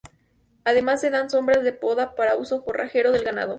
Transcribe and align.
Además 0.63 0.99
de 1.01 1.11
dar 1.11 1.29
sombra 1.29 1.61
se 1.61 1.73
poda 1.73 2.15
para 2.15 2.35
uso 2.35 2.63
forrajero 2.63 3.11
del 3.11 3.23
ganado. 3.23 3.49